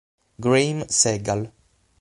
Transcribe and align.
Graeme 0.41 0.89
Segal 0.89 1.53